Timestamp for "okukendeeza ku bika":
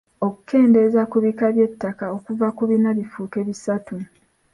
0.27-1.45